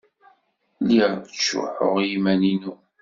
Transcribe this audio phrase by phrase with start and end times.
[0.83, 2.73] Lliɣ ttcuḥḥuɣ i yiman-inu.